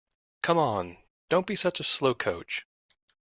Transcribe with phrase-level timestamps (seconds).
[0.41, 0.97] Come on!
[1.29, 2.63] Don't be such a slowcoach!